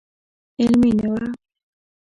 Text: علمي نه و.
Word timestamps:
علمي 0.61 0.91
نه 0.99 1.07
و. 1.13 1.15